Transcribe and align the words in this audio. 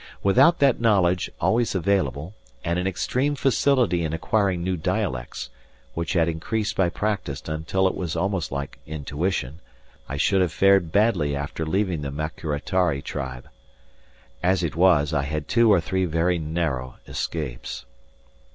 Without 0.23 0.57
that 0.57 0.81
knowledge, 0.81 1.29
always 1.39 1.75
available, 1.75 2.33
and 2.63 2.79
an 2.79 2.87
extreme 2.87 3.35
facility 3.35 4.03
in 4.03 4.13
acquiring 4.13 4.63
new 4.63 4.75
dialects, 4.75 5.51
which 5.93 6.13
had 6.13 6.27
increased 6.27 6.75
by 6.75 6.89
practice 6.89 7.39
until 7.45 7.87
it 7.87 7.93
was 7.93 8.15
almost 8.15 8.51
like 8.51 8.79
intuition, 8.87 9.59
I 10.09 10.17
should 10.17 10.41
have 10.41 10.51
fared 10.51 10.91
badly 10.91 11.35
after 11.35 11.67
leaving 11.67 12.01
the 12.01 12.09
Maquiritari 12.09 13.03
tribe. 13.03 13.47
As 14.41 14.63
it 14.63 14.75
was, 14.75 15.13
I 15.13 15.21
had 15.21 15.47
two 15.47 15.71
or 15.71 15.79
three 15.79 16.05
very 16.05 16.39
narrow 16.39 16.95
escapes. 17.07 17.85